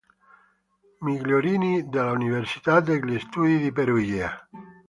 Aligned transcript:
Migliorini” 1.01 1.87
dell’Università 1.87 2.79
degli 2.79 3.19
studi 3.19 3.59
di 3.59 3.71
Perugia. 3.71 4.47